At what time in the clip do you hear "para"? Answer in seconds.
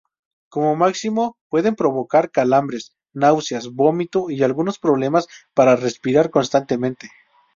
5.53-5.75